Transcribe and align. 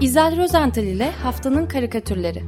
İzel 0.00 0.36
Rozental 0.36 0.84
ile 0.84 1.10
Haftanın 1.10 1.66
Karikatürleri 1.66 2.42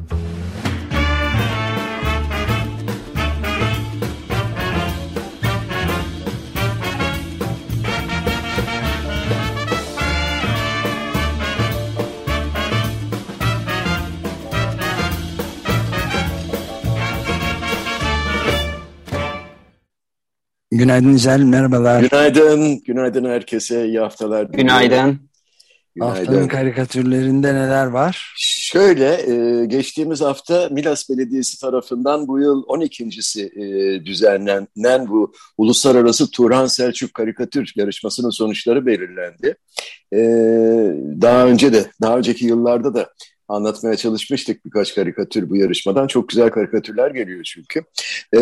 Günaydın 20.70 21.14
İzel, 21.14 21.42
merhabalar. 21.42 22.02
Günaydın, 22.02 22.82
günaydın 22.84 23.24
herkese, 23.24 23.86
iyi 23.86 23.98
haftalar. 23.98 24.44
Günaydın. 24.44 25.31
Günaydın. 25.94 26.16
Haftanın 26.16 26.48
karikatürlerinde 26.48 27.54
neler 27.54 27.86
var? 27.86 28.34
Şöyle, 28.36 29.32
e, 29.32 29.66
geçtiğimiz 29.66 30.20
hafta 30.20 30.68
Milas 30.70 31.10
Belediyesi 31.10 31.60
tarafından 31.60 32.28
bu 32.28 32.40
yıl 32.40 32.62
12.si 32.62 33.42
e, 33.42 34.06
düzenlenen 34.06 35.08
bu 35.08 35.32
Uluslararası 35.58 36.30
Turan 36.30 36.66
Selçuk 36.66 37.14
Karikatür 37.14 37.72
yarışmasının 37.76 38.30
sonuçları 38.30 38.86
belirlendi. 38.86 39.56
E, 40.12 40.18
daha 41.22 41.46
önce 41.46 41.72
de, 41.72 41.86
daha 42.02 42.18
önceki 42.18 42.46
yıllarda 42.46 42.94
da 42.94 43.08
anlatmaya 43.52 43.96
çalışmıştık 43.96 44.64
birkaç 44.64 44.94
karikatür 44.94 45.50
bu 45.50 45.56
yarışmadan. 45.56 46.06
Çok 46.06 46.28
güzel 46.28 46.50
karikatürler 46.50 47.10
geliyor 47.10 47.42
çünkü. 47.44 47.80
Ee, 48.34 48.38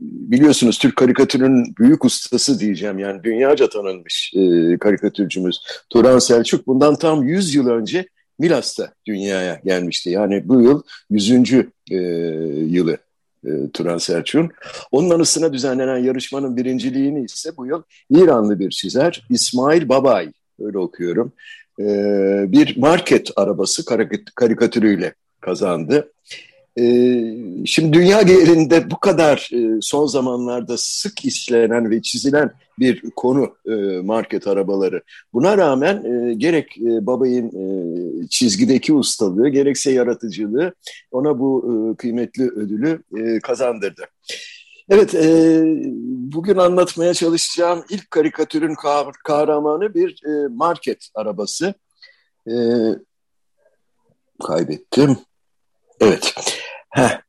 biliyorsunuz 0.00 0.78
Türk 0.78 0.96
karikatürün 0.96 1.76
büyük 1.78 2.04
ustası 2.04 2.60
diyeceğim 2.60 2.98
yani 2.98 3.24
dünyaca 3.24 3.68
tanınmış 3.68 4.32
e, 4.36 4.78
karikatürcümüz 4.78 5.60
Turan 5.90 6.18
Selçuk 6.18 6.66
bundan 6.66 6.96
tam 6.96 7.22
100 7.22 7.54
yıl 7.54 7.68
önce 7.68 8.06
Milas'ta 8.38 8.92
dünyaya 9.06 9.60
gelmişti. 9.64 10.10
Yani 10.10 10.48
bu 10.48 10.60
yıl 10.60 10.82
100. 11.10 11.32
E, 11.90 11.96
yılı 12.70 12.98
e, 13.44 13.50
Turan 13.72 13.98
Selçuk'un. 13.98 14.50
Onun 14.92 15.10
anısına 15.10 15.52
düzenlenen 15.52 15.98
yarışmanın 15.98 16.56
birinciliğini 16.56 17.24
ise 17.24 17.56
bu 17.56 17.66
yıl 17.66 17.82
İranlı 18.10 18.58
bir 18.58 18.70
çizer 18.70 19.26
İsmail 19.30 19.88
Babay, 19.88 20.32
öyle 20.60 20.78
okuyorum, 20.78 21.32
e, 21.80 21.84
bir 22.52 22.76
market 22.76 23.30
arabası 23.36 23.84
karikatürüyle 24.34 25.14
kazandı. 25.40 26.12
E, 26.78 26.84
şimdi 27.66 27.92
dünya 27.92 28.22
genelinde 28.22 28.90
bu 28.90 29.00
kadar 29.00 29.50
e, 29.52 29.78
son 29.80 30.06
zamanlarda 30.06 30.74
sık 30.78 31.24
işlenen 31.24 31.90
ve 31.90 32.02
çizilen 32.02 32.50
bir 32.78 33.02
konu 33.16 33.56
e, 33.66 33.72
market 34.02 34.46
arabaları. 34.46 35.02
Buna 35.32 35.58
rağmen 35.58 36.04
e, 36.04 36.34
gerek 36.34 36.78
e, 36.78 37.06
babayın 37.06 37.48
e, 37.48 38.28
çizgideki 38.28 38.92
ustalığı 38.92 39.48
gerekse 39.48 39.92
yaratıcılığı 39.92 40.74
ona 41.10 41.38
bu 41.38 41.64
e, 41.70 41.96
kıymetli 41.96 42.44
ödülü 42.44 43.02
e, 43.18 43.40
kazandırdı. 43.40 44.02
Evet, 44.88 45.14
e, 45.14 45.62
bugün 46.32 46.56
anlatmaya 46.56 47.14
çalışacağım 47.14 47.84
ilk 47.90 48.10
karikatürün 48.10 48.74
kahramanı 49.24 49.94
bir 49.94 50.24
e, 50.26 50.48
market 50.48 51.08
arabası. 51.14 51.74
E, 52.48 52.54
kaybettim. 54.46 55.18
Evet. 56.00 56.34
Heh. 56.90 57.24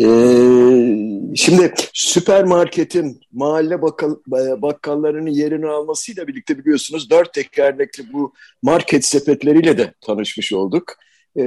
Ee, 0.00 1.34
şimdi 1.36 1.74
süpermarketin 1.92 3.20
mahalle 3.32 3.82
bakkal, 3.82 4.14
bakkallarının 4.62 5.30
yerini 5.30 5.66
almasıyla 5.66 6.26
birlikte 6.26 6.58
biliyorsunuz 6.58 7.10
dört 7.10 7.34
tekerlekli 7.34 8.12
bu 8.12 8.32
market 8.62 9.04
sepetleriyle 9.04 9.78
de 9.78 9.94
tanışmış 10.00 10.52
olduk. 10.52 10.96
Ee, 11.36 11.44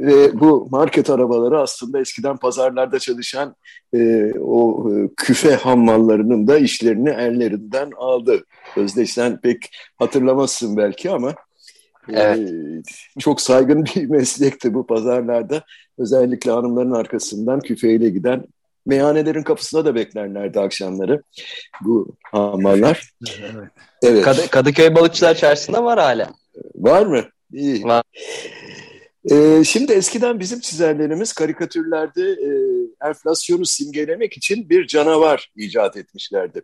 ve 0.00 0.40
bu 0.40 0.68
market 0.70 1.10
arabaları 1.10 1.60
aslında 1.60 2.00
eskiden 2.00 2.36
pazarlarda 2.36 2.98
çalışan 2.98 3.56
e, 3.94 4.32
o 4.40 4.90
e, 4.90 5.08
küfe 5.16 5.54
hammallarının 5.54 6.46
da 6.46 6.58
işlerini 6.58 7.10
ellerinden 7.10 7.90
aldı. 7.96 8.44
Özdeş 8.76 9.12
sen 9.12 9.40
pek 9.40 9.70
hatırlamazsın 9.96 10.76
belki 10.76 11.10
ama 11.10 11.34
Evet. 12.08 12.38
Ee, 12.38 13.20
çok 13.20 13.40
saygın 13.40 13.84
bir 13.96 14.06
meslekti 14.06 14.74
bu 14.74 14.86
pazarlarda. 14.86 15.62
Özellikle 15.98 16.50
hanımların 16.50 16.92
arkasından 16.92 17.60
küfeyle 17.60 18.08
giden 18.08 18.44
meyhanelerin 18.86 19.42
kapısına 19.42 19.84
da 19.84 19.94
beklerlerdi 19.94 20.60
akşamları 20.60 21.22
bu 21.80 22.16
hamallar. 22.22 23.10
Evet. 23.40 23.68
evet. 24.02 24.24
Kadı, 24.24 24.48
Kadıköy 24.50 24.94
Balıkçılar 24.94 25.34
Çarşısı'nda 25.34 25.84
var 25.84 25.98
hala. 25.98 26.30
Var 26.74 27.06
mı? 27.06 27.22
İyi. 27.52 27.84
Var. 27.84 28.02
Ee, 29.30 29.62
şimdi 29.64 29.92
eskiden 29.92 30.40
bizim 30.40 30.60
çizerlerimiz 30.60 31.32
karikatürlerde 31.32 32.22
e, 32.22 32.50
enflasyonu 33.08 33.66
simgelemek 33.66 34.36
için 34.36 34.68
bir 34.70 34.86
canavar 34.86 35.50
icat 35.56 35.96
etmişlerdi. 35.96 36.62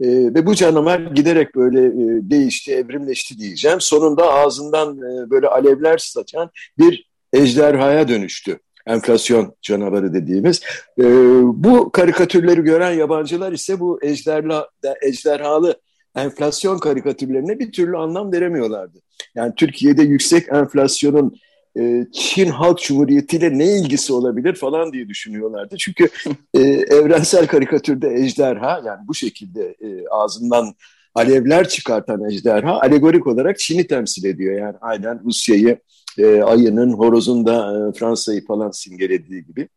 E, 0.00 0.06
ve 0.08 0.46
bu 0.46 0.54
canavar 0.54 1.00
giderek 1.00 1.54
böyle 1.54 1.86
e, 1.86 2.30
değişti, 2.30 2.72
evrimleşti 2.72 3.38
diyeceğim. 3.38 3.80
Sonunda 3.80 4.32
ağzından 4.32 4.96
e, 4.98 5.30
böyle 5.30 5.48
alevler 5.48 5.98
saçan 5.98 6.50
bir 6.78 7.10
ejderhaya 7.32 8.08
dönüştü. 8.08 8.58
Enflasyon 8.86 9.56
canavarı 9.62 10.14
dediğimiz. 10.14 10.60
E, 10.98 11.04
bu 11.44 11.92
karikatürleri 11.92 12.60
gören 12.60 12.92
yabancılar 12.92 13.52
ise 13.52 13.80
bu 13.80 13.98
ejderha, 14.02 14.68
ejderhalı 15.02 15.80
enflasyon 16.16 16.78
karikatürlerine 16.78 17.58
bir 17.58 17.72
türlü 17.72 17.96
anlam 17.96 18.32
veremiyorlardı. 18.32 18.98
Yani 19.34 19.52
Türkiye'de 19.56 20.02
yüksek 20.02 20.48
enflasyonun 20.48 21.36
e, 21.78 22.06
Çin 22.12 22.50
Halk 22.50 22.78
Cumhuriyeti 22.78 23.36
ile 23.36 23.58
ne 23.58 23.78
ilgisi 23.78 24.12
olabilir 24.12 24.54
falan 24.54 24.92
diye 24.92 25.08
düşünüyorlardı. 25.08 25.76
Çünkü 25.76 26.08
e, 26.54 26.60
evrensel 26.70 27.46
karikatürde 27.46 28.14
ejderha 28.14 28.82
yani 28.86 29.08
bu 29.08 29.14
şekilde 29.14 29.76
e, 29.80 30.08
ağzından 30.10 30.74
alevler 31.14 31.68
çıkartan 31.68 32.30
ejderha 32.30 32.80
alegorik 32.80 33.26
olarak 33.26 33.58
Çin'i 33.58 33.86
temsil 33.86 34.24
ediyor. 34.24 34.58
Yani 34.58 34.76
aynen 34.80 35.20
Rusya'yı, 35.24 35.78
e, 36.18 36.42
ayının, 36.42 36.92
horozun 36.92 37.46
da 37.46 37.88
e, 37.88 37.98
Fransa'yı 37.98 38.46
falan 38.46 38.70
simgelediği 38.70 39.44
gibi. 39.46 39.68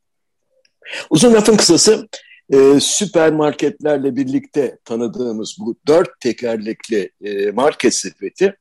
Uzun 1.10 1.34
lafın 1.34 1.58
kısası 1.58 2.08
e, 2.54 2.80
süpermarketlerle 2.80 4.16
birlikte 4.16 4.78
tanıdığımız 4.86 5.58
bu 5.60 5.76
dört 5.88 6.20
tekerlekli 6.20 7.12
e, 7.24 7.52
market 7.52 7.94
sepeti 7.94 8.56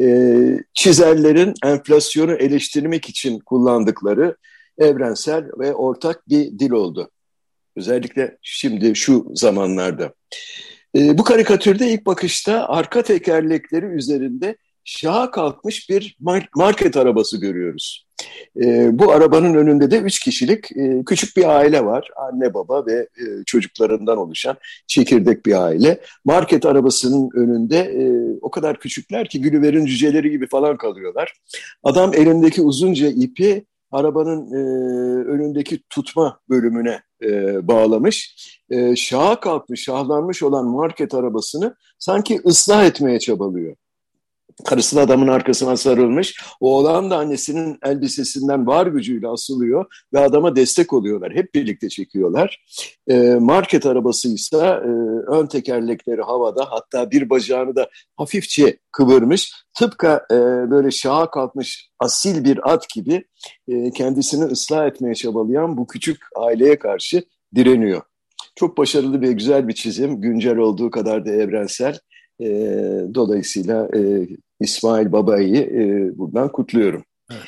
e, 0.00 0.06
çizerlerin 0.74 1.54
enflasyonu 1.64 2.32
eleştirmek 2.32 3.08
için 3.08 3.38
kullandıkları 3.38 4.36
evrensel 4.78 5.44
ve 5.58 5.74
ortak 5.74 6.28
bir 6.28 6.58
dil 6.58 6.70
oldu. 6.70 7.10
Özellikle 7.76 8.38
şimdi 8.42 8.96
şu 8.96 9.26
zamanlarda. 9.34 10.14
E, 10.96 11.18
bu 11.18 11.24
karikatürde 11.24 11.90
ilk 11.90 12.06
bakışta 12.06 12.68
arka 12.68 13.02
tekerlekleri 13.02 13.86
üzerinde 13.86 14.56
şaha 14.84 15.30
kalkmış 15.30 15.90
bir 15.90 16.16
market 16.54 16.96
arabası 16.96 17.40
görüyoruz. 17.40 18.07
E, 18.60 18.98
bu 18.98 19.12
arabanın 19.12 19.54
önünde 19.54 19.90
de 19.90 19.98
üç 19.98 20.20
kişilik 20.20 20.76
e, 20.76 21.04
küçük 21.06 21.36
bir 21.36 21.56
aile 21.56 21.84
var. 21.84 22.10
Anne 22.16 22.54
baba 22.54 22.86
ve 22.86 22.94
e, 22.94 23.24
çocuklarından 23.46 24.18
oluşan 24.18 24.56
çekirdek 24.86 25.46
bir 25.46 25.62
aile. 25.64 26.00
Market 26.24 26.66
arabasının 26.66 27.30
önünde 27.34 27.78
e, 27.78 28.04
o 28.42 28.50
kadar 28.50 28.78
küçükler 28.78 29.28
ki 29.28 29.40
Gülüver'in 29.40 29.86
cüceleri 29.86 30.30
gibi 30.30 30.46
falan 30.46 30.76
kalıyorlar. 30.76 31.32
Adam 31.82 32.14
elindeki 32.14 32.62
uzunca 32.62 33.08
ipi 33.08 33.64
arabanın 33.90 34.52
e, 34.52 34.58
önündeki 35.28 35.80
tutma 35.90 36.40
bölümüne 36.48 37.00
e, 37.22 37.68
bağlamış. 37.68 38.36
E, 38.70 38.96
şaha 38.96 39.40
kalkmış, 39.40 39.82
şahlanmış 39.82 40.42
olan 40.42 40.66
market 40.66 41.14
arabasını 41.14 41.76
sanki 41.98 42.40
ıslah 42.46 42.84
etmeye 42.84 43.18
çabalıyor. 43.18 43.76
Karısı 44.64 44.96
da 44.96 45.00
adamın 45.00 45.28
arkasına 45.28 45.76
sarılmış. 45.76 46.42
Oğlan 46.60 47.10
da 47.10 47.16
annesinin 47.16 47.78
elbisesinden 47.84 48.66
var 48.66 48.86
gücüyle 48.86 49.28
asılıyor 49.28 49.86
ve 50.12 50.20
adama 50.20 50.56
destek 50.56 50.92
oluyorlar. 50.92 51.34
Hep 51.34 51.54
birlikte 51.54 51.88
çekiyorlar. 51.88 52.64
E, 53.08 53.18
market 53.34 53.86
arabası 53.86 54.28
ise 54.28 54.56
e, 54.56 54.90
ön 55.26 55.46
tekerlekleri 55.46 56.22
havada 56.22 56.66
hatta 56.70 57.10
bir 57.10 57.30
bacağını 57.30 57.76
da 57.76 57.88
hafifçe 58.16 58.78
kıvırmış. 58.92 59.52
Tıpkı 59.78 60.20
e, 60.30 60.36
böyle 60.70 60.90
şaha 60.90 61.30
kalkmış 61.30 61.90
asil 62.00 62.44
bir 62.44 62.72
at 62.72 62.88
gibi 62.94 63.24
e, 63.68 63.90
kendisini 63.90 64.44
ıslah 64.44 64.86
etmeye 64.86 65.14
çabalayan 65.14 65.76
bu 65.76 65.86
küçük 65.86 66.18
aileye 66.36 66.78
karşı 66.78 67.24
direniyor. 67.54 68.02
Çok 68.56 68.78
başarılı 68.78 69.20
ve 69.20 69.32
güzel 69.32 69.68
bir 69.68 69.72
çizim. 69.72 70.20
Güncel 70.20 70.56
olduğu 70.56 70.90
kadar 70.90 71.26
da 71.26 71.30
evrensel. 71.30 71.98
E, 72.40 72.46
dolayısıyla 73.14 73.88
e, 73.96 74.28
İsmail 74.60 75.12
Baba'yı 75.12 75.56
e, 75.56 76.18
buradan 76.18 76.52
kutluyorum. 76.52 77.04
Evet. 77.30 77.42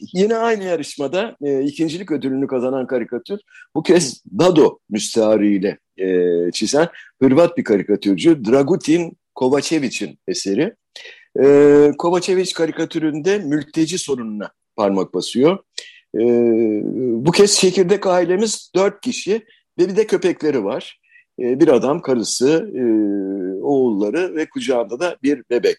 Yine 0.14 0.36
aynı 0.36 0.64
yarışmada 0.64 1.36
e, 1.42 1.62
ikincilik 1.62 2.12
ödülünü 2.12 2.46
kazanan 2.46 2.86
karikatür 2.86 3.40
bu 3.74 3.82
kez 3.82 4.22
Dado 4.38 4.78
müstahariyle 4.90 5.78
e, 5.96 6.28
çizen 6.52 6.88
Hırvat 7.22 7.58
bir 7.58 7.64
karikatürcü 7.64 8.44
Dragutin 8.44 9.18
Kovačević'in 9.34 10.18
eseri. 10.28 10.74
E, 11.42 11.92
Kovacevic 11.98 12.52
karikatüründe 12.54 13.38
mülteci 13.38 13.98
sorununa 13.98 14.50
parmak 14.76 15.14
basıyor. 15.14 15.58
E, 16.14 16.20
bu 17.24 17.30
kez 17.32 17.58
çekirdek 17.58 18.06
ailemiz 18.06 18.70
dört 18.74 19.00
kişi 19.00 19.46
ve 19.78 19.88
bir 19.88 19.96
de 19.96 20.06
köpekleri 20.06 20.64
var. 20.64 21.00
E, 21.40 21.60
bir 21.60 21.68
adam, 21.68 22.02
karısı, 22.02 22.70
e, 22.74 22.82
oğulları 23.62 24.36
ve 24.36 24.48
kucağında 24.48 25.00
da 25.00 25.16
bir 25.22 25.42
bebek. 25.50 25.78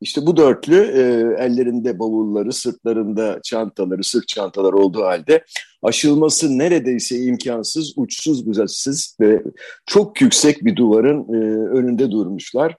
İşte 0.00 0.26
bu 0.26 0.36
dörtlü 0.36 0.76
e, 0.76 1.00
ellerinde 1.44 1.98
bavulları, 1.98 2.52
sırtlarında 2.52 3.40
çantaları, 3.42 4.04
sırt 4.04 4.28
çantaları 4.28 4.76
olduğu 4.76 5.02
halde 5.02 5.44
aşılması 5.82 6.58
neredeyse 6.58 7.18
imkansız, 7.18 7.92
uçsuz 7.96 8.46
bucaksız 8.46 9.16
ve 9.20 9.42
çok 9.86 10.20
yüksek 10.20 10.64
bir 10.64 10.76
duvarın 10.76 11.20
e, 11.34 11.38
önünde 11.78 12.10
durmuşlar. 12.10 12.76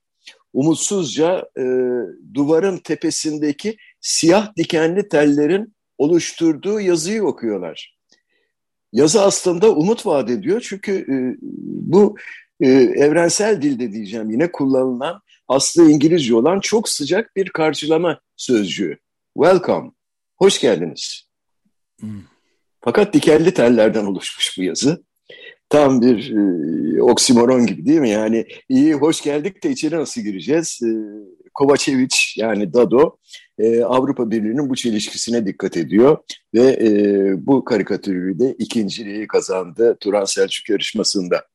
Umutsuzca 0.54 1.50
e, 1.58 1.64
duvarın 2.34 2.78
tepesindeki 2.78 3.78
siyah 4.02 4.56
dikenli 4.56 5.10
tellerin 5.10 5.74
oluşturduğu 5.98 6.80
yazıyı 6.80 7.24
okuyorlar. 7.24 7.96
Yazı 8.94 9.22
aslında 9.22 9.72
umut 9.72 10.06
vaat 10.06 10.30
ediyor 10.30 10.62
çünkü 10.70 10.92
e, 10.92 11.16
bu 11.72 12.16
e, 12.62 12.68
evrensel 12.72 13.62
dilde 13.62 13.92
diyeceğim 13.92 14.32
yine 14.32 14.52
kullanılan 14.52 15.22
aslı 15.50 15.92
İngilizce 15.92 16.36
olan 16.36 16.60
çok 16.60 16.90
sıcak 16.90 17.36
bir 17.36 17.50
karşılama 17.50 18.20
sözcüğü. 18.38 18.98
Welcome, 19.38 19.92
hoş 20.38 20.60
geldiniz. 20.60 21.30
Hmm. 22.00 22.22
Fakat 22.82 23.14
dikenli 23.14 23.54
tellerden 23.54 24.06
oluşmuş 24.06 24.58
bu 24.58 24.64
yazı. 24.64 25.04
Tam 25.70 26.02
bir 26.02 26.32
e, 26.36 27.02
oksimoron 27.04 27.66
gibi 27.66 27.86
değil 27.86 28.00
mi? 28.00 28.10
Yani 28.10 28.46
iyi 28.70 28.94
hoş 28.94 29.22
geldik 29.22 29.64
de 29.64 29.70
içeri 29.70 29.96
nasıl 29.96 30.22
gireceğiz? 30.22 30.80
E, 30.84 30.90
Kovacevic 31.54 32.16
yani 32.36 32.74
Dado 32.74 33.18
e, 33.60 33.84
Avrupa 33.84 34.32
Birliği'nin 34.32 34.70
bu 34.70 34.76
çelişkisine 34.76 35.46
dikkat 35.46 35.78
ediyor 35.78 36.18
ve 36.54 36.64
e, 36.82 36.92
bu 37.46 37.66
karikatürü 37.66 38.40
de 38.40 38.56
ikinciliği 38.60 39.28
kazandı 39.28 39.98
Turan 40.00 40.26
Selçuk 40.26 40.70
yarışmasında. 40.70 41.46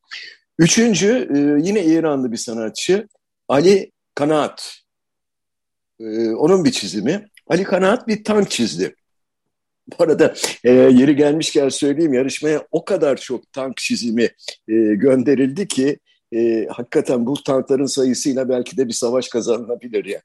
Üçüncü 0.58 1.29
e, 1.35 1.38
yine 1.69 1.85
İranlı 1.85 2.32
bir 2.32 2.37
sanatçı 2.37 3.08
Ali 3.49 3.93
Kanaat. 4.14 4.81
E, 6.00 6.31
onun 6.31 6.64
bir 6.64 6.73
çizimi. 6.73 7.29
Ali 7.46 7.64
Kanaat 7.64 8.08
bir 8.08 8.25
tank 8.25 8.50
çizdi. 8.50 8.94
Bu 9.88 10.05
arada 10.05 10.35
e, 10.64 10.70
yeri 10.73 11.17
gelmişken 11.17 11.69
söyleyeyim 11.69 12.12
yarışmaya 12.14 12.67
o 12.70 12.85
kadar 12.85 13.17
çok 13.17 13.52
tank 13.52 13.76
çizimi 13.76 14.23
e, 14.69 14.75
gönderildi 14.94 15.69
ki 15.69 15.99
e, 16.35 16.67
hakikaten 16.70 17.26
bu 17.26 17.43
tankların 17.43 17.87
sayısıyla 17.87 18.49
belki 18.49 18.76
de 18.76 18.88
bir 18.88 18.93
savaş 18.93 19.29
kazanılabilir 19.29 20.05
yani. 20.05 20.23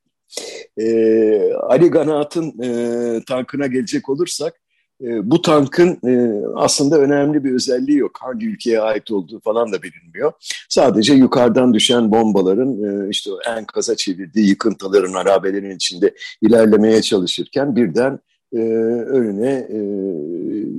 E, 0.77 1.53
Ali 1.53 1.91
Kanaat'ın 1.91 2.63
e, 2.63 3.23
tankına 3.23 3.67
gelecek 3.67 4.09
olursak 4.09 4.61
e, 5.03 5.31
bu 5.31 5.41
tankın 5.41 5.99
e, 6.07 6.43
aslında 6.55 6.99
önemli 6.99 7.43
bir 7.43 7.53
özelliği 7.53 7.97
yok. 7.97 8.17
Hangi 8.21 8.47
ülkeye 8.47 8.81
ait 8.81 9.11
olduğu 9.11 9.39
falan 9.39 9.71
da 9.71 9.83
bilinmiyor. 9.83 10.31
Sadece 10.69 11.13
yukarıdan 11.13 11.73
düşen 11.73 12.11
bombaların 12.11 12.83
e, 12.83 13.09
işte 13.09 13.31
enkaza 13.57 13.95
çevirdiği 13.95 14.49
yıkıntıların, 14.49 15.13
harabelerin 15.13 15.75
içinde 15.75 16.15
ilerlemeye 16.41 17.01
çalışırken 17.01 17.75
birden 17.75 18.19
e, 18.53 18.59
önüne 19.07 19.51
e, 19.51 19.79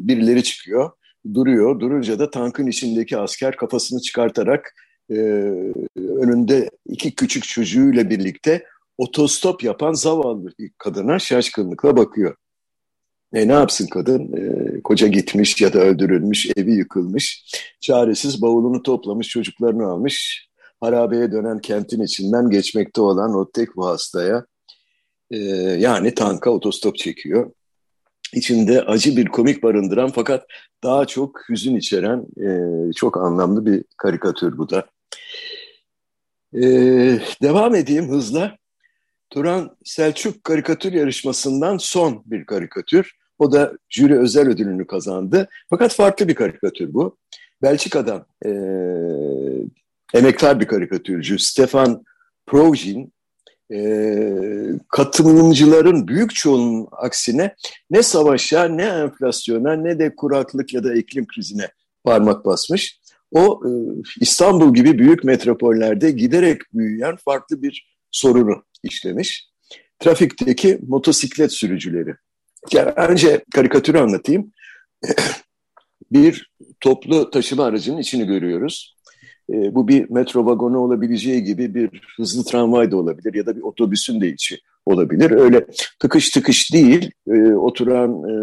birileri 0.08 0.42
çıkıyor. 0.42 0.90
Duruyor. 1.34 1.80
Durunca 1.80 2.18
da 2.18 2.30
tankın 2.30 2.66
içindeki 2.66 3.18
asker 3.18 3.56
kafasını 3.56 4.00
çıkartarak 4.00 4.74
e, 5.10 5.14
önünde 5.96 6.70
iki 6.86 7.14
küçük 7.14 7.44
çocuğuyla 7.44 8.10
birlikte 8.10 8.64
otostop 8.98 9.64
yapan 9.64 9.92
zavallı 9.92 10.50
kadına 10.78 11.18
şaşkınlıkla 11.18 11.96
bakıyor. 11.96 12.34
E, 13.32 13.48
ne 13.48 13.52
yapsın 13.52 13.86
kadın? 13.86 14.32
E, 14.36 14.80
koca 14.80 15.06
gitmiş 15.06 15.60
ya 15.60 15.72
da 15.72 15.78
öldürülmüş, 15.78 16.50
evi 16.56 16.72
yıkılmış. 16.72 17.44
Çaresiz 17.80 18.42
bavulunu 18.42 18.82
toplamış, 18.82 19.28
çocuklarını 19.28 19.86
almış. 19.86 20.48
Harabeye 20.80 21.32
dönen 21.32 21.58
kentin 21.58 22.02
içinden 22.02 22.50
geçmekte 22.50 23.00
olan 23.00 23.34
o 23.34 23.50
tek 23.50 23.76
bu 23.76 23.86
hastaya 23.86 24.44
e, 25.30 25.36
yani 25.78 26.14
tanka 26.14 26.50
otostop 26.50 26.96
çekiyor. 26.96 27.50
İçinde 28.34 28.82
acı 28.82 29.16
bir 29.16 29.26
komik 29.26 29.62
barındıran 29.62 30.10
fakat 30.14 30.46
daha 30.82 31.06
çok 31.06 31.40
hüzün 31.48 31.76
içeren 31.76 32.26
e, 32.46 32.92
çok 32.92 33.16
anlamlı 33.16 33.66
bir 33.66 33.84
karikatür 33.96 34.58
bu 34.58 34.70
da. 34.70 34.86
E, 36.54 36.62
devam 37.42 37.74
edeyim 37.74 38.08
hızla. 38.08 38.56
Turan 39.30 39.76
Selçuk 39.84 40.44
karikatür 40.44 40.92
yarışmasından 40.92 41.76
son 41.76 42.22
bir 42.26 42.46
karikatür. 42.46 43.19
O 43.40 43.52
da 43.52 43.72
jüri 43.88 44.18
özel 44.18 44.48
ödülünü 44.48 44.86
kazandı. 44.86 45.48
Fakat 45.70 45.94
farklı 45.94 46.28
bir 46.28 46.34
karikatür 46.34 46.94
bu. 46.94 47.16
Belçika'dan 47.62 48.26
e, 48.46 48.50
emektar 50.14 50.60
bir 50.60 50.66
karikatürcü 50.66 51.38
Stefan 51.38 52.04
Progin 52.46 53.12
e, 53.72 53.80
katılımcıların 54.88 56.08
büyük 56.08 56.34
çoğunun 56.34 56.88
aksine 56.92 57.54
ne 57.90 58.02
savaşa, 58.02 58.64
ne 58.64 58.84
enflasyona, 58.84 59.72
ne 59.72 59.98
de 59.98 60.16
kuraklık 60.16 60.74
ya 60.74 60.84
da 60.84 60.94
iklim 60.94 61.26
krizine 61.26 61.68
parmak 62.04 62.44
basmış. 62.44 63.00
O 63.30 63.62
e, 63.66 63.70
İstanbul 64.20 64.74
gibi 64.74 64.98
büyük 64.98 65.24
metropollerde 65.24 66.10
giderek 66.10 66.60
büyüyen 66.74 67.16
farklı 67.16 67.62
bir 67.62 67.96
sorunu 68.10 68.64
işlemiş. 68.82 69.50
Trafikteki 69.98 70.78
motosiklet 70.88 71.52
sürücüleri. 71.52 72.14
Yani 72.72 72.90
önce 72.90 73.44
karikatürü 73.54 73.98
anlatayım. 73.98 74.52
bir 76.12 76.50
toplu 76.80 77.30
taşıma 77.30 77.64
aracının 77.64 77.98
içini 77.98 78.26
görüyoruz. 78.26 78.96
E, 79.52 79.74
bu 79.74 79.88
bir 79.88 80.10
metro 80.10 80.46
vagonu 80.46 80.78
olabileceği 80.78 81.44
gibi 81.44 81.74
bir 81.74 82.00
hızlı 82.16 82.44
tramvay 82.44 82.90
da 82.90 82.96
olabilir 82.96 83.34
ya 83.34 83.46
da 83.46 83.56
bir 83.56 83.62
otobüsün 83.62 84.20
de 84.20 84.28
içi 84.28 84.58
olabilir. 84.86 85.30
Öyle 85.30 85.66
tıkış 86.00 86.30
tıkış 86.30 86.72
değil, 86.72 87.10
e, 87.28 87.52
oturan 87.52 88.10
e, 88.10 88.34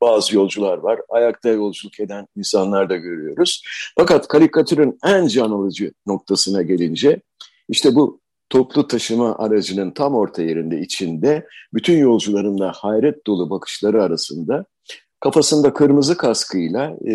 bazı 0.00 0.36
yolcular 0.36 0.78
var. 0.78 1.00
Ayakta 1.08 1.48
yolculuk 1.48 2.00
eden 2.00 2.26
insanlar 2.36 2.90
da 2.90 2.96
görüyoruz. 2.96 3.62
Fakat 3.98 4.28
karikatürün 4.28 4.98
en 5.04 5.26
can 5.26 5.50
alıcı 5.50 5.92
noktasına 6.06 6.62
gelince 6.62 7.20
işte 7.68 7.94
bu 7.94 8.17
toplu 8.50 8.86
taşıma 8.86 9.38
aracının 9.38 9.90
tam 9.90 10.14
orta 10.14 10.42
yerinde 10.42 10.80
içinde 10.80 11.46
bütün 11.74 11.98
yolcuların 11.98 12.58
da 12.58 12.72
hayret 12.74 13.26
dolu 13.26 13.50
bakışları 13.50 14.02
arasında 14.02 14.64
kafasında 15.20 15.72
kırmızı 15.72 16.16
kaskıyla 16.16 16.96
e, 17.06 17.14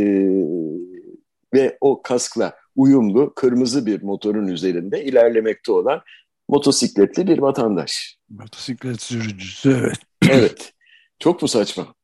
ve 1.54 1.78
o 1.82 2.02
kaskla 2.02 2.56
uyumlu 2.76 3.34
kırmızı 3.34 3.86
bir 3.86 4.04
motorun 4.04 4.48
üzerinde 4.48 5.04
ilerlemekte 5.04 5.72
olan 5.72 6.02
motosikletli 6.50 7.28
bir 7.28 7.38
vatandaş. 7.38 8.18
Motosiklet 8.30 9.02
sürücüsü 9.02 9.70
evet. 9.80 9.98
evet. 10.30 10.74
Çok 11.20 11.42
mu 11.42 11.48
saçma? 11.48 11.96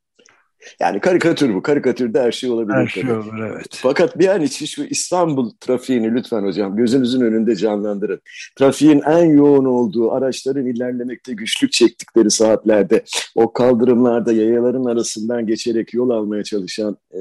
Yani 0.80 1.00
karikatür 1.00 1.56
bu. 1.56 1.62
Karikatürde 1.62 2.22
her 2.22 2.32
şey 2.32 2.50
olabilir. 2.50 2.78
Her 2.78 2.88
şey 2.88 3.12
olur 3.12 3.40
evet. 3.40 3.68
Fakat 3.72 4.20
bir 4.20 4.28
an 4.28 4.42
için 4.42 4.66
şu 4.66 4.84
İstanbul 4.84 5.52
trafiğini 5.60 6.16
lütfen 6.16 6.44
hocam 6.44 6.76
gözünüzün 6.76 7.22
önünde 7.22 7.56
canlandırın. 7.56 8.22
Trafiğin 8.56 9.02
en 9.02 9.26
yoğun 9.26 9.66
olduğu, 9.66 10.12
araçların 10.12 10.66
ilerlemekte 10.66 11.34
güçlük 11.34 11.72
çektikleri 11.72 12.32
saatlerde 12.32 13.04
o 13.36 13.54
kaldırımlarda 13.54 14.32
yayaların 14.32 14.86
arasından 14.86 15.48
geçerek 15.48 15.94
yol 15.94 16.10
almaya 16.10 16.44
çalışan 16.44 16.98
e, 17.14 17.20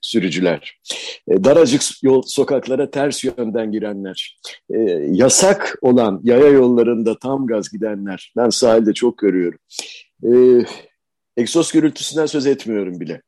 sürücüler. 0.00 0.78
E, 1.28 1.44
daracık 1.44 1.82
yol 2.02 2.22
sokaklara 2.26 2.90
ters 2.90 3.24
yönden 3.24 3.72
girenler. 3.72 4.38
E, 4.70 4.78
yasak 5.10 5.78
olan 5.82 6.20
yaya 6.24 6.48
yollarında 6.48 7.18
tam 7.18 7.46
gaz 7.46 7.70
gidenler. 7.70 8.32
Ben 8.36 8.50
sahilde 8.50 8.92
çok 8.92 9.18
görüyorum. 9.18 9.58
E, 10.24 10.32
egzoz 11.36 11.72
gürültüsünden 11.72 12.26
söz 12.26 12.46
etmiyorum 12.46 13.00
bile. 13.00 13.22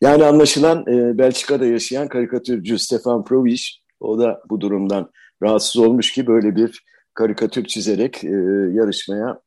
Yani 0.00 0.24
anlaşılan 0.24 0.84
e, 0.88 1.18
Belçika'da 1.18 1.66
yaşayan 1.66 2.08
karikatürcü 2.08 2.78
Stefan 2.78 3.24
Proviş, 3.24 3.80
o 4.00 4.18
da 4.18 4.42
bu 4.50 4.60
durumdan 4.60 5.10
rahatsız 5.42 5.76
olmuş 5.76 6.12
ki 6.12 6.26
böyle 6.26 6.56
bir 6.56 6.84
karikatür 7.14 7.64
çizerek 7.64 8.24
e, 8.24 8.28
yarışmaya 8.72 9.40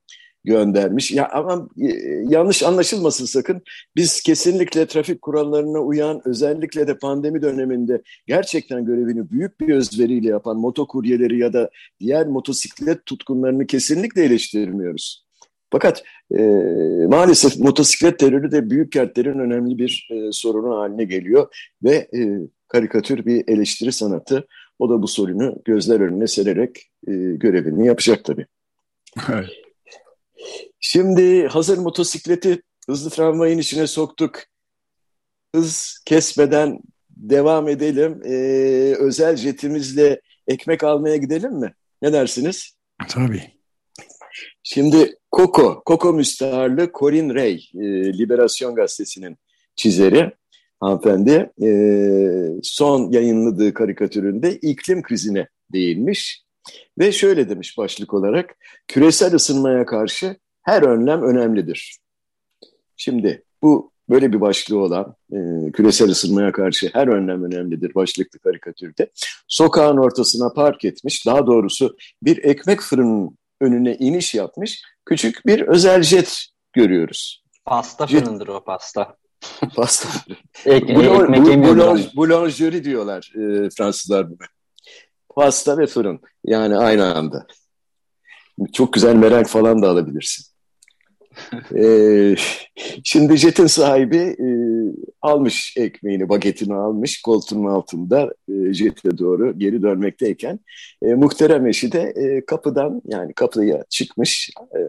göndermiş. 0.43 1.11
Ya 1.11 1.29
ama 1.29 1.69
e, 1.81 1.87
yanlış 2.29 2.63
anlaşılmasın 2.63 3.25
sakın. 3.25 3.61
Biz 3.95 4.21
kesinlikle 4.21 4.85
trafik 4.85 5.21
kurallarına 5.21 5.79
uyan, 5.79 6.21
özellikle 6.25 6.87
de 6.87 6.97
pandemi 6.97 7.41
döneminde 7.41 8.01
gerçekten 8.27 8.85
görevini 8.85 9.29
büyük 9.29 9.59
bir 9.59 9.73
özveriyle 9.73 10.29
yapan 10.29 10.57
motokuryeleri 10.57 11.39
ya 11.39 11.53
da 11.53 11.69
diğer 11.99 12.27
motosiklet 12.27 13.05
tutkunlarını 13.05 13.67
kesinlikle 13.67 14.23
eleştirmiyoruz. 14.23 15.25
Fakat 15.71 16.03
e, 16.37 16.41
maalesef 17.09 17.57
motosiklet 17.57 18.19
terörü 18.19 18.51
de 18.51 18.69
büyük 18.69 18.91
kentlerin 18.91 19.39
önemli 19.39 19.77
bir 19.77 20.09
e, 20.11 20.31
sorunu 20.31 20.77
haline 20.77 21.03
geliyor 21.03 21.71
ve 21.83 21.95
e, 21.95 22.39
karikatür 22.67 23.25
bir 23.25 23.43
eleştiri 23.47 23.91
sanatı. 23.91 24.47
O 24.79 24.89
da 24.89 25.01
bu 25.01 25.07
sorunu 25.07 25.55
gözler 25.65 25.99
önüne 25.99 26.27
sererek 26.27 26.91
e, 27.07 27.11
görevini 27.13 27.87
yapacak 27.87 28.25
tabii. 28.25 28.45
Şimdi 30.79 31.47
hazır 31.47 31.77
motosikleti 31.77 32.61
hızlı 32.87 33.09
tramvayın 33.09 33.57
içine 33.57 33.87
soktuk. 33.87 34.39
Hız 35.55 36.01
kesmeden 36.05 36.79
devam 37.09 37.67
edelim. 37.67 38.21
Ee, 38.25 38.95
özel 38.99 39.35
jetimizle 39.35 40.21
ekmek 40.47 40.83
almaya 40.83 41.17
gidelim 41.17 41.53
mi? 41.53 41.73
Ne 42.01 42.13
dersiniz? 42.13 42.75
Tabii. 43.09 43.43
Şimdi 44.63 45.15
Coco, 45.31 45.83
Coco 45.85 46.13
müstaharlı 46.13 46.91
Corinne 46.93 47.33
Ray, 47.33 47.53
e, 47.75 48.17
Liberasyon 48.17 48.75
Gazetesi'nin 48.75 49.37
çizeri 49.75 50.31
hanımefendi 50.79 51.51
e, 51.63 51.69
son 52.63 53.11
yayınladığı 53.11 53.73
karikatüründe 53.73 54.55
iklim 54.55 55.01
krizine 55.01 55.47
değinmiş 55.73 56.43
ve 56.99 57.11
şöyle 57.11 57.49
demiş 57.49 57.77
başlık 57.77 58.13
olarak 58.13 58.55
küresel 58.87 59.35
ısınmaya 59.35 59.85
karşı 59.85 60.35
her 60.61 60.81
önlem 60.81 61.23
önemlidir. 61.23 61.97
Şimdi 62.97 63.43
bu 63.61 63.91
böyle 64.09 64.33
bir 64.33 64.41
başlığı 64.41 64.79
olan 64.79 65.15
e, 65.33 65.71
küresel 65.71 66.09
ısınmaya 66.09 66.51
karşı 66.51 66.89
her 66.93 67.07
önlem 67.07 67.43
önemlidir 67.43 67.95
başlıklı 67.95 68.39
karikatürde. 68.39 69.11
Sokağın 69.47 69.97
ortasına 69.97 70.53
park 70.53 70.85
etmiş, 70.85 71.25
daha 71.25 71.47
doğrusu 71.47 71.97
bir 72.23 72.43
ekmek 72.43 72.81
fırının 72.81 73.37
önüne 73.61 73.95
iniş 73.95 74.35
yapmış 74.35 74.81
küçük 75.05 75.45
bir 75.45 75.61
özel 75.61 76.03
jet 76.03 76.45
görüyoruz. 76.73 77.43
Pasta 77.65 78.07
fırındır 78.07 78.47
o 78.47 78.63
pasta. 78.63 79.15
Pasta. 79.75 80.09
Boulangerie 82.15 82.83
diyorlar 82.83 83.33
e, 83.35 83.69
Fransızlar 83.69 84.29
buna. 84.29 84.47
Pasta 85.35 85.77
ve 85.77 85.87
fırın. 85.87 86.19
Yani 86.45 86.77
aynı 86.77 87.15
anda. 87.15 87.47
Çok 88.73 88.93
güzel 88.93 89.15
merak 89.15 89.47
falan 89.47 89.81
da 89.81 89.89
alabilirsin. 89.89 90.50
Ee, 91.75 92.35
şimdi 93.03 93.37
jetin 93.37 93.67
sahibi 93.67 94.17
e, 94.17 94.47
almış 95.21 95.73
ekmeğini, 95.77 96.29
bagetini 96.29 96.73
almış 96.73 97.21
koltuğunun 97.21 97.69
altında 97.69 98.33
e, 98.49 98.73
jete 98.73 99.17
doğru 99.17 99.59
geri 99.59 99.81
dönmekteyken 99.81 100.59
e, 101.01 101.13
muhterem 101.13 101.67
eşi 101.67 101.91
de 101.91 102.01
e, 102.01 102.45
kapıdan 102.45 103.01
yani 103.05 103.33
kapıya 103.33 103.83
çıkmış 103.89 104.49
e, 104.59 104.79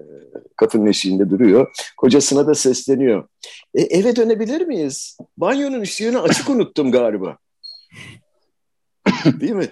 kapının 0.57 0.87
eşiğinde 0.87 1.31
duruyor. 1.31 1.77
Kocasına 1.97 2.47
da 2.47 2.55
sesleniyor. 2.55 3.29
E, 3.75 3.83
eve 3.83 4.17
dönebilir 4.17 4.61
miyiz? 4.61 5.19
Banyonun 5.37 5.81
ışığını 5.81 6.23
açık 6.23 6.51
unuttum 6.51 6.93
galiba. 6.93 7.39
Değil 9.41 9.53
mi? 9.53 9.69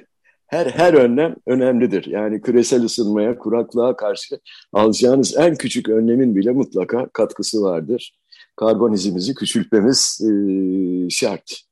Her 0.50 0.66
her 0.66 0.94
önlem 0.94 1.36
önemlidir. 1.46 2.06
Yani 2.06 2.40
küresel 2.40 2.84
ısınmaya, 2.84 3.38
kuraklığa 3.38 3.96
karşı 3.96 4.40
alacağınız 4.72 5.36
en 5.36 5.54
küçük 5.54 5.88
önlemin 5.88 6.36
bile 6.36 6.50
mutlaka 6.50 7.08
katkısı 7.12 7.62
vardır. 7.62 8.18
Karbon 8.56 8.92
izimizi 8.92 9.34
küçültmemiz 9.34 10.20
e, 10.20 10.30
şart. 11.10 11.62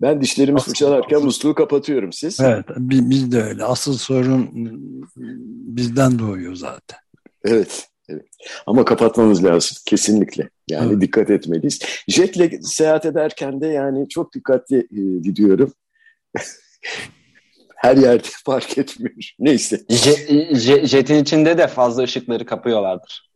Ben 0.00 0.20
dişlerimi 0.20 0.56
asıl, 0.56 0.66
fırçalarken 0.66 1.16
asıl. 1.16 1.24
musluğu 1.24 1.54
kapatıyorum 1.54 2.12
siz. 2.12 2.40
Evet, 2.40 2.64
biz 2.78 3.32
de 3.32 3.42
öyle. 3.42 3.64
Asıl 3.64 3.92
sorun 3.92 4.48
bizden 5.76 6.18
doğuyor 6.18 6.54
zaten. 6.54 6.98
Evet. 7.44 7.88
Evet. 8.08 8.26
Ama 8.66 8.84
kapatmamız 8.84 9.44
lazım 9.44 9.78
kesinlikle. 9.86 10.48
Yani 10.68 10.92
evet. 10.92 11.00
dikkat 11.00 11.30
etmeliyiz. 11.30 11.80
Jetle 12.08 12.62
seyahat 12.62 13.06
ederken 13.06 13.60
de 13.60 13.66
yani 13.66 14.08
çok 14.08 14.34
dikkatli 14.34 14.76
e, 14.76 15.18
gidiyorum. 15.18 15.72
her 17.76 17.96
yerde 17.96 18.28
fark 18.44 18.78
etmiyor. 18.78 19.34
Neyse. 19.38 19.80
Jet, 19.88 20.86
jetin 20.86 21.22
içinde 21.22 21.58
de 21.58 21.66
fazla 21.66 22.02
ışıkları 22.02 22.46
kapıyorlardır. 22.46 23.30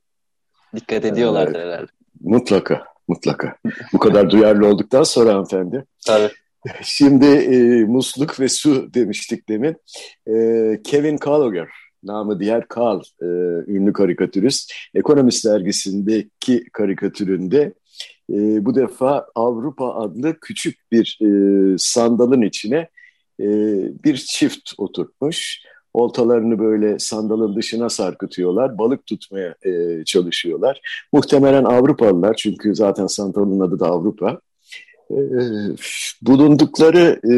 Dikkat 0.76 1.04
ediyorlardır 1.04 1.54
evet. 1.54 1.66
herhalde. 1.66 1.90
Mutlaka, 2.20 2.84
mutlaka. 3.08 3.56
Bu 3.92 3.98
kadar 3.98 4.30
duyarlı 4.30 4.66
olduktan 4.66 5.02
sonra 5.02 5.30
hanımefendi. 5.30 5.84
Tabii. 6.06 6.30
Şimdi 6.82 7.26
e, 7.26 7.84
musluk 7.84 8.40
ve 8.40 8.48
su 8.48 8.94
demiştik 8.94 9.48
demin. 9.48 9.76
E, 10.26 10.34
Kevin 10.84 11.16
Collier, 11.16 11.68
namı 12.02 12.40
diğer 12.40 12.64
Carl, 12.76 13.00
e, 13.22 13.26
ünlü 13.72 13.92
karikatürist. 13.92 14.72
Ekonomist 14.94 15.44
dergisindeki 15.44 16.64
karikatüründe 16.72 17.74
e, 18.32 18.64
bu 18.64 18.74
defa 18.74 19.26
Avrupa 19.34 19.94
adlı 19.94 20.40
küçük 20.40 20.92
bir 20.92 21.18
e, 21.22 21.28
sandalın 21.78 22.42
içine 22.42 22.88
e, 23.40 23.46
bir 24.04 24.16
çift 24.16 24.72
oturtmuş. 24.78 25.62
Oltalarını 25.94 26.58
böyle 26.58 26.98
sandalın 26.98 27.56
dışına 27.56 27.88
sarkıtıyorlar. 27.88 28.78
Balık 28.78 29.06
tutmaya 29.06 29.54
e, 29.62 30.04
çalışıyorlar. 30.04 30.80
Muhtemelen 31.12 31.64
Avrupalılar 31.64 32.34
çünkü 32.34 32.74
zaten 32.74 33.06
sandalın 33.06 33.60
adı 33.60 33.80
da 33.80 33.86
Avrupa. 33.86 34.40
E, 35.10 35.18
bulundukları 36.22 37.20
e, 37.24 37.34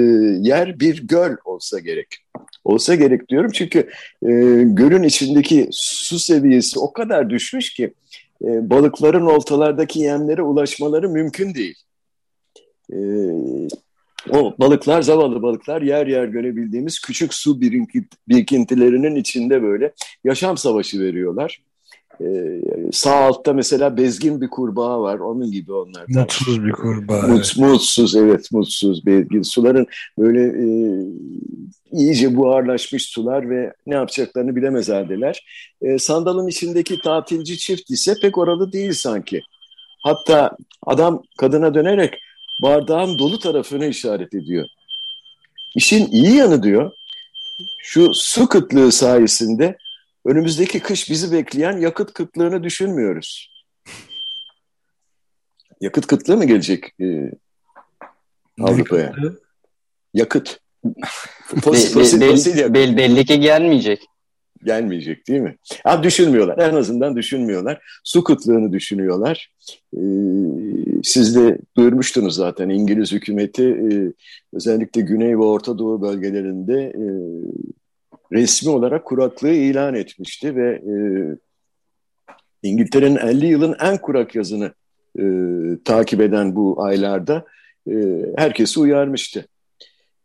yer 0.48 0.80
bir 0.80 1.06
göl 1.06 1.36
olsa 1.44 1.78
gerek. 1.78 2.16
Olsa 2.64 2.94
gerek 2.94 3.28
diyorum 3.28 3.50
çünkü 3.54 3.78
e, 4.22 4.30
gölün 4.64 5.02
içindeki 5.02 5.68
su 5.72 6.18
seviyesi 6.18 6.78
o 6.80 6.92
kadar 6.92 7.30
düşmüş 7.30 7.74
ki 7.74 7.94
e, 8.44 8.70
balıkların 8.70 9.26
oltalardaki 9.26 10.00
yemlere 10.00 10.42
ulaşmaları 10.42 11.08
mümkün 11.08 11.54
değil. 11.54 11.76
E, 12.92 12.98
o 14.30 14.54
balıklar, 14.58 15.02
zavallı 15.02 15.42
balıklar 15.42 15.82
yer 15.82 16.06
yer 16.06 16.24
görebildiğimiz 16.24 17.00
küçük 17.00 17.34
su 17.34 17.60
birikintilerinin 18.28 19.16
içinde 19.16 19.62
böyle 19.62 19.92
yaşam 20.24 20.56
savaşı 20.56 21.00
veriyorlar. 21.00 21.62
Ee, 22.20 22.60
sağ 22.92 23.14
altta 23.14 23.52
mesela 23.52 23.96
bezgin 23.96 24.40
bir 24.40 24.48
kurbağa 24.48 25.00
var. 25.00 25.18
Onun 25.18 25.50
gibi 25.50 25.72
onlar. 25.72 26.04
Mutsuz 26.08 26.64
bir 26.64 26.72
kurbağa. 26.72 27.22
Mut, 27.22 27.30
evet. 27.30 27.56
Mutsuz, 27.56 28.16
evet 28.16 28.52
mutsuz, 28.52 29.06
bezgin. 29.06 29.42
Suların 29.42 29.86
böyle 30.18 30.42
e, 30.42 30.66
iyice 31.92 32.36
buharlaşmış 32.36 33.04
sular 33.04 33.50
ve 33.50 33.72
ne 33.86 33.94
yapacaklarını 33.94 34.56
bilemez 34.56 34.88
haldeler. 34.88 35.46
E, 35.82 35.98
sandalın 35.98 36.48
içindeki 36.48 37.00
tatilci 37.04 37.58
çift 37.58 37.90
ise 37.90 38.14
pek 38.22 38.38
oralı 38.38 38.72
değil 38.72 38.92
sanki. 38.92 39.40
Hatta 40.02 40.56
adam 40.86 41.22
kadına 41.38 41.74
dönerek 41.74 42.14
bardağın 42.62 43.18
dolu 43.18 43.38
tarafını 43.38 43.86
işaret 43.86 44.34
ediyor. 44.34 44.68
İşin 45.76 46.06
iyi 46.06 46.36
yanı 46.36 46.62
diyor, 46.62 46.92
şu 47.78 48.14
su 48.14 48.48
kıtlığı 48.48 48.92
sayesinde 48.92 49.78
önümüzdeki 50.24 50.80
kış 50.80 51.10
bizi 51.10 51.32
bekleyen 51.32 51.78
yakıt 51.78 52.12
kıtlığını 52.12 52.64
düşünmüyoruz. 52.64 53.50
Yakıt 55.80 56.06
kıtlığı 56.06 56.36
mı 56.36 56.44
gelecek 56.44 57.00
e, 57.00 57.30
Avrupa'ya? 58.60 59.14
Yakıt. 60.14 60.60
Fosil, 61.62 61.94
fosil, 61.94 62.28
fosil 62.30 62.58
yakıt. 62.58 62.74
Belli 62.74 63.24
ki 63.24 63.40
gelmeyecek 63.40 64.09
gelmeyecek 64.64 65.28
değil 65.28 65.40
mi? 65.40 65.56
Ha, 65.84 66.02
düşünmüyorlar. 66.02 66.58
En 66.58 66.74
azından 66.74 67.16
düşünmüyorlar. 67.16 68.00
Su 68.04 68.24
kıtlığını 68.24 68.72
düşünüyorlar. 68.72 69.52
Ee, 69.96 70.00
siz 71.02 71.36
de 71.36 71.58
duyurmuştunuz 71.76 72.34
zaten 72.34 72.68
İngiliz 72.68 73.12
hükümeti 73.12 73.64
e, 73.64 74.12
özellikle 74.52 75.00
Güney 75.00 75.38
ve 75.38 75.42
Orta 75.42 75.78
Doğu 75.78 76.02
bölgelerinde 76.02 76.82
e, 76.82 77.04
resmi 78.32 78.70
olarak 78.70 79.04
kuraklığı 79.04 79.52
ilan 79.52 79.94
etmişti 79.94 80.56
ve 80.56 80.70
e, 80.70 80.94
İngiltere'nin 82.62 83.16
50 83.16 83.46
yılın 83.46 83.76
en 83.80 83.98
kurak 83.98 84.34
yazını 84.34 84.72
e, 85.18 85.24
takip 85.84 86.20
eden 86.20 86.56
bu 86.56 86.82
aylarda 86.82 87.44
e, 87.90 87.94
herkesi 88.36 88.80
uyarmıştı. 88.80 89.46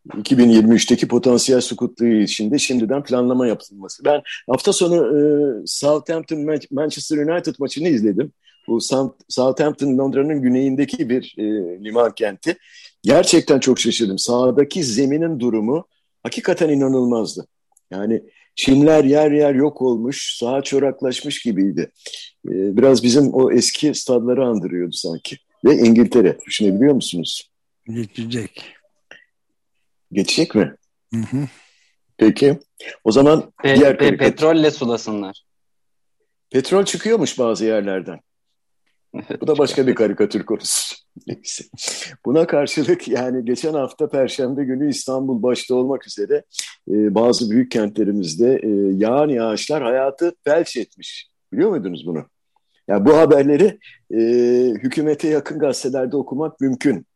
2023'teki 0.08 1.08
potansiyel 1.08 1.60
su 1.60 1.76
kıtlığı 1.76 2.06
içinde 2.08 2.58
şimdiden 2.58 3.02
planlama 3.02 3.46
yapılması. 3.46 4.04
Ben 4.04 4.22
hafta 4.50 4.72
sonu 4.72 4.96
e, 4.96 5.20
Southampton 5.66 6.46
Manchester 6.70 7.18
United 7.18 7.54
maçını 7.58 7.88
izledim. 7.88 8.32
Bu 8.68 8.80
Southampton 9.28 9.98
Londra'nın 9.98 10.42
güneyindeki 10.42 11.08
bir 11.08 11.34
e, 11.38 11.44
liman 11.84 12.14
kenti. 12.14 12.56
Gerçekten 13.02 13.60
çok 13.60 13.80
şaşırdım. 13.80 14.18
Sahadaki 14.18 14.84
zeminin 14.84 15.40
durumu 15.40 15.86
hakikaten 16.22 16.68
inanılmazdı. 16.68 17.46
Yani 17.90 18.22
çimler 18.54 19.04
yer 19.04 19.30
yer 19.30 19.54
yok 19.54 19.82
olmuş, 19.82 20.36
saha 20.38 20.62
çoraklaşmış 20.62 21.42
gibiydi. 21.42 21.90
E, 22.48 22.76
biraz 22.76 23.02
bizim 23.02 23.34
o 23.34 23.52
eski 23.52 23.94
stadları 23.94 24.46
andırıyordu 24.46 24.92
sanki. 24.92 25.36
Ve 25.64 25.74
İngiltere, 25.74 26.38
düşünebiliyor 26.46 26.94
musunuz? 26.94 27.50
Geçecek. 27.88 28.75
Geçecek 30.12 30.54
mi? 30.54 30.74
Hı 31.14 31.20
hı. 31.20 31.48
Peki. 32.16 32.58
O 33.04 33.12
zaman 33.12 33.52
pe 33.62 33.76
diğer 33.76 33.98
pe 33.98 34.16
petrolle 34.16 34.70
sulasınlar. 34.70 35.44
Petrol 36.50 36.84
çıkıyormuş 36.84 37.38
bazı 37.38 37.64
yerlerden. 37.64 38.20
Bu 39.40 39.46
da 39.46 39.58
başka 39.58 39.86
bir 39.86 39.94
karikatür 39.94 40.46
konusu. 40.46 40.96
Neyse. 41.26 41.64
Buna 42.26 42.46
karşılık 42.46 43.08
yani 43.08 43.44
geçen 43.44 43.74
hafta 43.74 44.08
Perşembe 44.08 44.64
günü 44.64 44.90
İstanbul 44.90 45.42
başta 45.42 45.74
olmak 45.74 46.06
üzere 46.06 46.42
e, 46.90 47.14
bazı 47.14 47.50
büyük 47.50 47.70
kentlerimizde 47.70 48.60
e, 48.62 48.68
yağan 48.96 49.28
yağışlar 49.28 49.82
hayatı 49.82 50.34
felç 50.44 50.76
etmiş. 50.76 51.28
Biliyor 51.52 51.70
muydunuz 51.70 52.06
bunu? 52.06 52.24
Yani 52.88 53.06
bu 53.06 53.16
haberleri 53.16 53.78
e, 54.10 54.18
hükümete 54.74 55.28
yakın 55.28 55.58
gazetelerde 55.58 56.16
okumak 56.16 56.60
mümkün. 56.60 57.06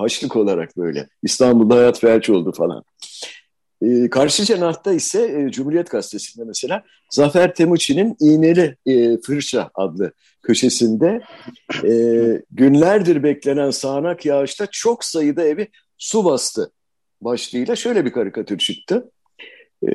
Başlık 0.00 0.36
olarak 0.36 0.76
böyle. 0.76 1.08
İstanbul'da 1.22 1.76
hayat 1.76 2.00
felç 2.00 2.30
oldu 2.30 2.52
falan. 2.52 2.84
E, 3.82 4.10
karşı 4.10 4.44
cenahta 4.44 4.92
ise 4.92 5.22
e, 5.22 5.50
Cumhuriyet 5.50 5.90
Gazetesi'nde 5.90 6.44
mesela 6.44 6.82
Zafer 7.10 7.54
Temuçin'in 7.54 8.16
İğneli 8.20 8.76
e, 8.86 9.18
Fırça 9.20 9.70
adlı 9.74 10.12
köşesinde 10.42 11.20
e, 11.84 11.92
günlerdir 12.50 13.22
beklenen 13.22 13.70
sağanak 13.70 14.26
yağışta 14.26 14.66
çok 14.72 15.04
sayıda 15.04 15.44
evi 15.44 15.68
su 15.98 16.24
bastı 16.24 16.72
başlığıyla 17.20 17.76
şöyle 17.76 18.04
bir 18.04 18.12
karikatür 18.12 18.58
çıktı. 18.58 19.10
E, 19.88 19.92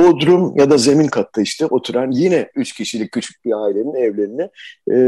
Bodrum 0.00 0.58
ya 0.58 0.70
da 0.70 0.78
zemin 0.78 1.06
katta 1.06 1.42
işte 1.42 1.66
oturan 1.66 2.10
yine 2.10 2.48
üç 2.54 2.72
kişilik 2.72 3.12
küçük 3.12 3.44
bir 3.44 3.64
ailenin 3.64 3.94
evlerine 3.94 4.50
e, 4.92 4.98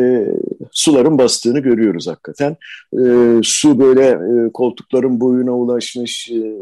suların 0.72 1.18
bastığını 1.18 1.58
görüyoruz 1.58 2.08
hakikaten. 2.08 2.56
E, 2.92 3.04
su 3.42 3.78
böyle 3.78 4.06
e, 4.08 4.52
koltukların 4.52 5.20
boyuna 5.20 5.52
ulaşmış, 5.52 6.30
e, 6.30 6.52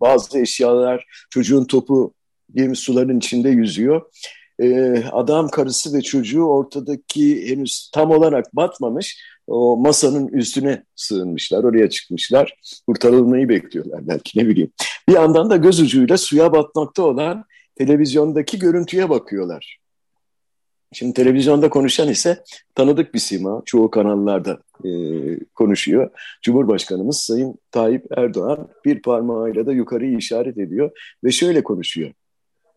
bazı 0.00 0.38
eşyalar 0.38 1.04
çocuğun 1.30 1.64
topu 1.64 2.14
gibi 2.54 2.76
suların 2.76 3.18
içinde 3.18 3.48
yüzüyor. 3.48 4.02
E, 4.60 4.96
adam, 5.12 5.48
karısı 5.48 5.98
ve 5.98 6.02
çocuğu 6.02 6.44
ortadaki 6.44 7.50
henüz 7.50 7.90
tam 7.94 8.10
olarak 8.10 8.56
batmamış 8.56 9.18
o 9.46 9.76
masanın 9.76 10.28
üstüne 10.28 10.84
sığınmışlar, 10.94 11.64
oraya 11.64 11.90
çıkmışlar. 11.90 12.54
Kurtarılmayı 12.86 13.48
bekliyorlar 13.48 14.00
belki 14.08 14.38
ne 14.38 14.48
bileyim. 14.48 14.70
Bir 15.08 15.12
yandan 15.12 15.50
da 15.50 15.56
göz 15.56 15.80
ucuyla 15.80 16.18
suya 16.18 16.52
batmakta 16.52 17.02
olan 17.02 17.44
televizyondaki 17.74 18.58
görüntüye 18.58 19.10
bakıyorlar. 19.10 19.82
Şimdi 20.92 21.14
televizyonda 21.14 21.70
konuşan 21.70 22.08
ise 22.08 22.44
tanıdık 22.74 23.14
bir 23.14 23.18
sima. 23.18 23.62
Çoğu 23.64 23.90
kanallarda 23.90 24.62
e, 24.84 24.90
konuşuyor. 25.54 26.10
Cumhurbaşkanımız 26.42 27.16
Sayın 27.16 27.58
Tayyip 27.70 28.06
Erdoğan 28.16 28.68
bir 28.84 29.02
parmağıyla 29.02 29.66
da 29.66 29.72
yukarıyı 29.72 30.18
işaret 30.18 30.58
ediyor 30.58 30.90
ve 31.24 31.30
şöyle 31.30 31.62
konuşuyor. 31.62 32.12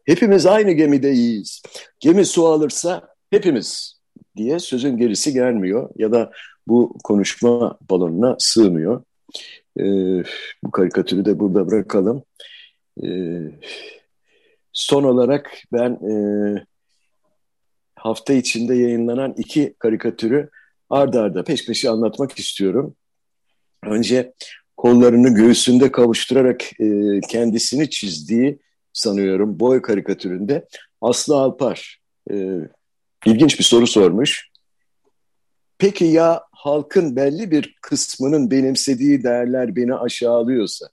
Hepimiz 0.06 0.46
aynı 0.46 0.72
gemideyiz. 0.72 1.62
Gemi 2.00 2.25
su 2.25 2.48
alırsa 2.48 3.08
hepimiz 3.30 4.00
diye 4.36 4.60
sözün 4.60 4.98
gerisi 4.98 5.34
gelmiyor 5.34 5.90
ya 5.96 6.12
da 6.12 6.32
bu 6.68 6.98
konuşma 7.04 7.78
balonuna 7.90 8.36
sığmıyor. 8.40 9.04
E, 9.80 9.84
bu 10.64 10.72
karikatürü 10.72 11.25
de 11.25 11.40
burada 11.40 11.72
bırakalım. 11.72 12.24
E, 13.04 13.08
son 14.75 15.03
olarak 15.03 15.51
ben 15.74 15.91
e, 15.91 16.13
hafta 17.96 18.34
içinde 18.34 18.75
yayınlanan 18.75 19.34
iki 19.38 19.75
karikatürü 19.79 20.50
ardarda 20.89 21.22
arda 21.22 21.44
peş 21.44 21.65
peşe 21.65 21.89
anlatmak 21.89 22.39
istiyorum. 22.39 22.96
Önce 23.86 24.34
kollarını 24.77 25.29
göğsünde 25.29 25.91
kavuşturarak 25.91 26.82
e, 26.82 27.20
kendisini 27.29 27.89
çizdiği 27.89 28.60
sanıyorum 28.94 29.60
boy 29.60 29.82
karikatüründe 29.82 30.67
Aslı 31.01 31.36
Alpar 31.36 32.00
e, 32.32 32.36
ilginç 33.25 33.60
bir 33.60 33.63
soru 33.63 33.88
sormuş. 33.88 34.50
Peki 35.77 36.05
ya 36.05 36.44
halkın 36.51 37.15
belli 37.15 37.51
bir 37.51 37.75
kısmının 37.82 38.51
benimsediği 38.51 39.24
değerler 39.24 39.75
beni 39.75 39.96
aşağılıyorsa 39.96 40.89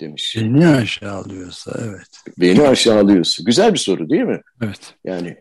demiş. 0.00 0.36
Beni 0.40 0.66
aşağılıyorsa 0.66 1.80
evet. 1.84 2.36
Beni 2.38 2.62
aşağılıyorsa. 2.62 3.42
Güzel 3.46 3.72
bir 3.72 3.78
soru 3.78 4.10
değil 4.10 4.22
mi? 4.22 4.40
Evet. 4.62 4.94
Yani 5.04 5.36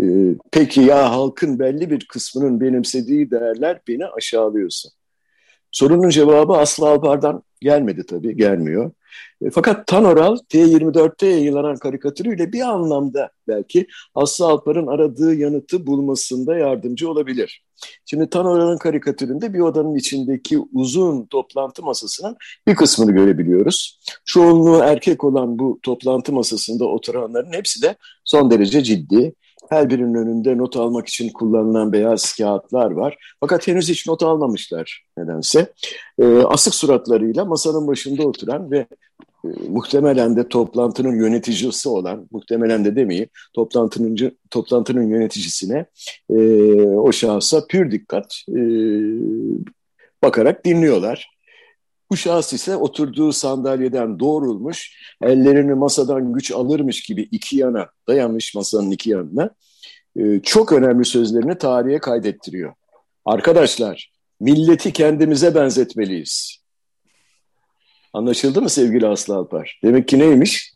e, 0.00 0.04
peki 0.52 0.80
ya 0.80 1.10
halkın 1.10 1.58
belli 1.58 1.90
bir 1.90 2.06
kısmının 2.06 2.60
benimsediği 2.60 3.30
değerler 3.30 3.80
beni 3.88 4.06
aşağılıyorsa. 4.06 4.88
Sorunun 5.70 6.08
cevabı 6.08 6.52
Aslı 6.52 6.88
Alpar'dan 6.88 7.42
gelmedi 7.60 8.06
tabii, 8.06 8.36
gelmiyor. 8.36 8.90
E, 9.42 9.50
fakat 9.50 9.86
Tanoral 9.86 10.36
T24'te 10.36 11.26
yayınlanan 11.26 11.76
karikatürüyle 11.76 12.52
bir 12.52 12.60
anlamda 12.60 13.30
belki 13.48 13.86
Aslı 14.14 14.46
Alpar'ın 14.46 14.86
aradığı 14.86 15.34
yanıtı 15.34 15.86
bulmasında 15.86 16.56
yardımcı 16.56 17.10
olabilir. 17.10 17.64
Şimdi 18.04 18.30
Tanoral'ın 18.30 18.78
karikatüründe 18.78 19.54
bir 19.54 19.60
odanın 19.60 19.94
içindeki 19.94 20.58
uzun 20.72 21.26
toplantı 21.26 21.82
masasının 21.82 22.36
bir 22.66 22.74
kısmını 22.74 23.12
görebiliyoruz. 23.12 24.00
Çoğunluğu 24.24 24.78
erkek 24.78 25.24
olan 25.24 25.58
bu 25.58 25.78
toplantı 25.82 26.32
masasında 26.32 26.84
oturanların 26.84 27.52
hepsi 27.52 27.82
de 27.82 27.96
son 28.24 28.50
derece 28.50 28.82
ciddi. 28.82 29.34
Her 29.70 29.90
birinin 29.90 30.14
önünde 30.14 30.58
not 30.58 30.76
almak 30.76 31.08
için 31.08 31.28
kullanılan 31.28 31.92
beyaz 31.92 32.36
kağıtlar 32.36 32.90
var. 32.90 33.16
Fakat 33.40 33.68
henüz 33.68 33.88
hiç 33.88 34.06
not 34.06 34.22
almamışlar 34.22 35.04
nedense. 35.18 35.72
E, 36.18 36.24
asık 36.38 36.74
suratlarıyla 36.74 37.44
masanın 37.44 37.86
başında 37.86 38.26
oturan 38.26 38.70
ve 38.70 38.86
e, 39.44 39.48
muhtemelen 39.68 40.36
de 40.36 40.48
toplantının 40.48 41.16
yöneticisi 41.16 41.88
olan, 41.88 42.28
muhtemelen 42.30 42.84
de 42.84 42.96
demeyeyim, 42.96 43.28
toplantının, 43.54 44.32
toplantının 44.50 45.08
yöneticisine 45.08 45.86
e, 46.30 46.36
o 46.82 47.12
şahsa 47.12 47.66
pür 47.66 47.90
dikkat 47.90 48.34
e, 48.48 48.60
bakarak 50.22 50.64
dinliyorlar. 50.64 51.31
Bu 52.12 52.16
şahıs 52.16 52.52
ise 52.52 52.76
oturduğu 52.76 53.32
sandalyeden 53.32 54.20
doğrulmuş, 54.20 54.96
ellerini 55.22 55.74
masadan 55.74 56.32
güç 56.32 56.52
alırmış 56.52 57.02
gibi 57.02 57.22
iki 57.22 57.56
yana 57.56 57.88
dayanmış 58.08 58.54
masanın 58.54 58.90
iki 58.90 59.10
yanına. 59.10 59.50
E, 60.16 60.40
çok 60.42 60.72
önemli 60.72 61.04
sözlerini 61.04 61.58
tarihe 61.58 61.98
kaydettiriyor. 61.98 62.74
Arkadaşlar, 63.24 64.12
milleti 64.40 64.92
kendimize 64.92 65.54
benzetmeliyiz. 65.54 66.58
Anlaşıldı 68.12 68.62
mı 68.62 68.68
sevgili 68.68 69.06
Aslı 69.06 69.34
Alpar? 69.34 69.80
Demek 69.84 70.08
ki 70.08 70.18
neymiş? 70.18 70.74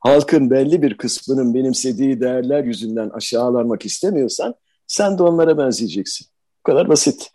Halkın 0.00 0.50
belli 0.50 0.82
bir 0.82 0.96
kısmının 0.96 1.54
benimsediği 1.54 2.20
değerler 2.20 2.64
yüzünden 2.64 3.08
aşağılanmak 3.08 3.86
istemiyorsan 3.86 4.54
sen 4.86 5.18
de 5.18 5.22
onlara 5.22 5.58
benzeyeceksin. 5.58 6.26
Bu 6.58 6.62
kadar 6.72 6.88
basit. 6.88 7.30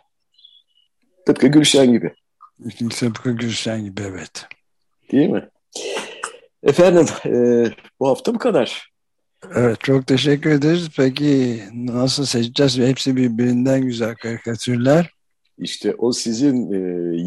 Tıpkı 1.26 1.48
Gülşen 1.48 1.92
gibi. 1.92 2.14
Tıpkı 2.90 3.32
Gülşen 3.32 3.84
gibi 3.84 4.02
evet. 4.02 4.46
Değil 5.12 5.30
mi? 5.30 5.50
Efendim 6.64 7.06
e, 7.26 7.66
bu 8.00 8.08
hafta 8.08 8.36
bu 8.36 8.40
kadar. 8.40 8.92
Evet 9.56 9.80
çok 9.80 10.08
teşekkür 10.08 10.52
ederiz. 10.52 10.90
Peki 10.98 11.60
nasıl 11.74 12.26
seçeceğiz? 12.26 12.78
Hepsi 12.78 13.16
birbirinden 13.16 13.82
güzel 13.82 14.16
karikatürler. 14.16 15.10
İşte 15.58 15.96
o 15.98 16.12
sizin 16.12 16.72
e, 16.72 16.78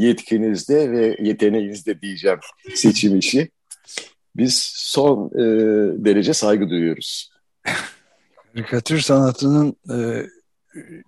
yetkinizde 0.06 0.90
ve 0.92 1.16
yeteneğinizde 1.20 2.00
diyeceğim 2.00 2.38
seçim 2.74 3.18
işi. 3.18 3.50
Biz 4.36 4.72
son 4.74 5.30
e, 5.34 5.44
derece 6.04 6.34
saygı 6.34 6.68
duyuyoruz. 6.68 7.30
Karikatür 8.54 9.00
sanatının 9.00 9.76
e, 9.90 10.26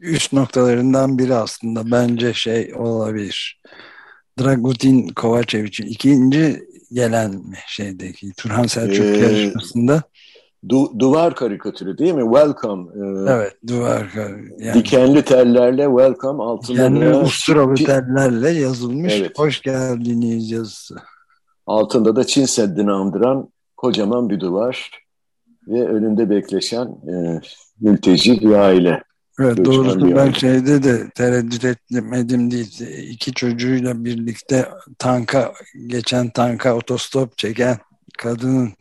üst 0.01 0.33
noktalarından 0.33 1.19
biri 1.19 1.35
aslında 1.35 1.91
bence 1.91 2.33
şey 2.35 2.75
olabilir. 2.75 3.61
Dragutin 4.41 5.09
Kovacevic'in 5.09 5.87
ikinci 5.87 6.67
gelen 6.93 7.43
şeydeki 7.67 8.33
Turhan 8.37 8.67
Selçuk 8.67 9.05
ee, 9.05 9.19
yarışmasında 9.19 10.03
du, 10.69 10.99
duvar 10.99 11.35
karikatürü 11.35 11.99
değil 11.99 12.15
mi? 12.15 12.23
Welcome. 12.23 12.91
Ee, 12.95 13.33
evet 13.33 13.57
duvar 13.67 14.07
yani, 14.59 14.75
Dikenli 14.75 15.23
tellerle 15.23 15.85
welcome 15.85 16.43
altında 16.43 16.77
dikenli 16.77 17.15
ustaralı 17.15 17.75
tellerle 17.75 18.51
yazılmış 18.51 19.13
evet. 19.13 19.39
hoş 19.39 19.63
geldiniz 19.63 20.51
yazısı. 20.51 20.97
Altında 21.67 22.17
da 22.17 22.27
Çin 22.27 22.45
Seddi'ni 22.45 22.93
andıran 22.93 23.49
kocaman 23.77 24.31
bir 24.31 24.41
duvar 24.41 24.91
ve 25.69 25.89
önünde 25.89 26.31
bekleşen 26.31 26.87
e, 26.87 27.41
mülteci 27.81 28.41
bir 28.41 28.51
aile. 28.51 29.03
Evet 29.41 29.65
doğrusu 29.65 30.17
ben 30.17 30.33
şeyde 30.33 30.83
de 30.83 31.11
tereddüt 31.11 31.65
etmedim 31.65 32.51
değil. 32.51 32.81
İki 33.11 33.33
çocuğuyla 33.33 34.05
birlikte 34.05 34.69
tanka 34.99 35.53
geçen 35.87 36.31
tanka 36.31 36.75
otostop 36.75 37.39
çeken 37.39 37.79
kadının 38.19 38.73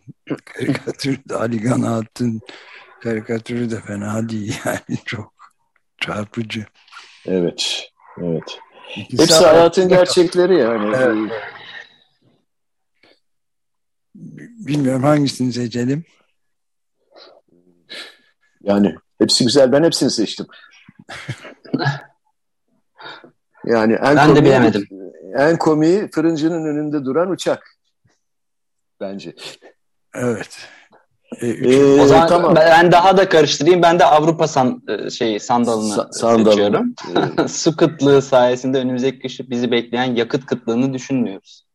karikatürü 0.46 1.30
de 1.30 1.36
Ali 1.36 1.62
Ganat'ın 1.62 2.42
karikatürü 3.02 3.72
de 3.72 3.82
fena 3.82 4.30
değil 4.30 4.58
yani 4.66 5.00
çok 5.06 5.34
çarpıcı. 6.02 6.66
Evet, 7.26 7.90
evet. 8.18 8.60
İkisi 8.96 9.24
Hepsi 9.24 9.46
hayatın 9.46 9.90
gerçekleri 9.90 10.58
yani. 10.58 10.96
Evet. 10.96 11.32
Bilmiyorum 14.68 15.04
hangisini 15.04 15.54
seçelim. 15.54 16.04
Yani 18.64 18.96
hepsi 19.20 19.46
güzel. 19.46 19.72
Ben 19.72 19.84
hepsini 19.84 20.12
seçtim. 20.12 20.46
yani 23.66 23.94
en 23.94 24.16
ben 24.16 24.28
komiği, 24.28 24.36
de 24.36 24.46
bilemedim. 24.46 24.88
En 25.38 25.58
komiği 25.58 26.12
fırıncının 26.12 26.66
önünde 26.66 27.06
duran 27.06 27.30
uçak 27.30 27.78
bence. 29.00 29.36
Evet. 30.16 30.58
E, 31.42 31.48
ee, 31.48 32.02
o 32.02 32.06
zaman 32.06 32.28
tamam. 32.28 32.56
ben 32.56 32.92
daha 32.92 33.18
da 33.18 33.30
karıştırayım. 33.30 33.82
Ben 33.82 34.00
de 34.00 34.06
Avrupa 34.06 34.48
san, 34.48 34.82
e, 34.88 35.10
şey 35.10 35.40
sandalını 35.40 35.94
Sa 35.94 36.08
Sandalın. 36.12 36.50
seçiyorum. 36.50 36.94
Evet. 37.18 37.50
Su 37.52 37.76
kıtlığı 37.76 38.22
sayesinde 38.22 38.78
önümüzdeki 38.78 39.20
kışı 39.20 39.50
bizi 39.50 39.72
bekleyen 39.72 40.16
yakıt 40.16 40.46
kıtlığını 40.46 40.94
düşünmüyoruz. 40.94 41.66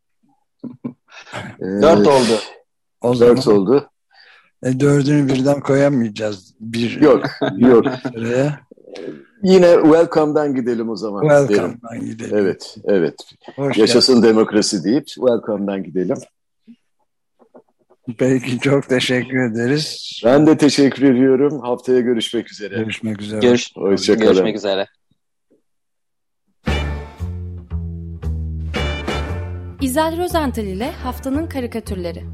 Dört 1.61 2.07
oldu. 2.07 2.40
O 3.00 3.20
Dört 3.20 3.42
zaman, 3.42 3.61
oldu. 3.61 3.90
E, 4.62 4.81
dördünü 4.81 5.29
birden 5.29 5.61
koyamayacağız. 5.61 6.55
Bir 6.61 7.01
yok, 7.01 7.25
yok. 7.57 7.85
Sıraya. 8.03 8.61
Yine 9.42 9.75
welcome'dan 9.83 10.55
gidelim 10.55 10.88
o 10.88 10.96
zaman. 10.96 11.20
Welcome'dan 11.20 12.01
gidelim. 12.01 12.37
Evet, 12.37 12.77
evet. 12.85 13.14
Hoş 13.57 13.77
Yaşasın 13.77 14.14
geldin. 14.14 14.29
demokrasi 14.29 14.85
deyip 14.85 15.07
welcome'dan 15.07 15.83
gidelim. 15.83 16.16
Peki 18.18 18.59
çok 18.59 18.88
teşekkür 18.88 19.53
ederiz. 19.53 20.20
Ben 20.25 20.46
de 20.46 20.57
teşekkür 20.57 21.14
ediyorum. 21.14 21.61
Haftaya 21.61 22.01
görüşmek 22.01 22.53
üzere. 22.53 22.77
Görüşmek 22.77 23.23
üzere. 23.23 23.40
Görüş 23.40 23.77
Hoşçakalın. 23.77 24.27
Görüşmek 24.27 24.57
üzere. 24.57 24.87
İzel 29.81 30.18
Rozental 30.18 30.64
ile 30.64 30.90
Haftanın 30.90 31.46
Karikatürleri 31.46 32.25